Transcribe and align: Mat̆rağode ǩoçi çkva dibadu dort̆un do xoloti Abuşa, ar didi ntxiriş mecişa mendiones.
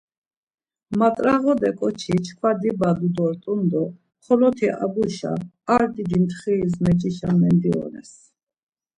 Mat̆rağode 0.99 1.69
ǩoçi 1.79 2.15
çkva 2.25 2.51
dibadu 2.61 3.07
dort̆un 3.15 3.61
do 3.71 3.83
xoloti 4.23 4.67
Abuşa, 4.83 5.33
ar 5.75 5.83
didi 5.93 6.17
ntxiriş 6.23 6.75
mecişa 6.83 7.29
mendiones. 7.41 8.11